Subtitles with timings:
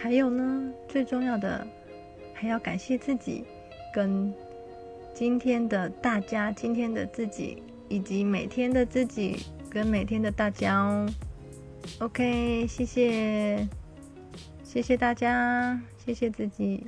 [0.00, 1.66] 还有呢最重要的
[2.32, 3.44] 还要感谢自己
[3.92, 4.32] 跟
[5.12, 11.06] 今天的大家今天的自己以及每天的自己跟每天的大家哦。
[11.98, 13.68] Ok 谢谢
[14.64, 16.82] 谢谢大家谢谢自己。